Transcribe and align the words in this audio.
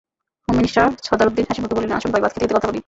Home 0.45 0.55
minister 0.59 0.87
ছদারুদ্দিন 1.05 1.45
হাসিমুখে 1.49 1.75
বললেন, 1.77 1.97
আসুন 1.97 2.11
ভাই, 2.13 2.21
ভাত 2.23 2.31
খেতে-খেতে 2.33 2.55
কথা 2.57 2.67
বলি। 2.69 2.79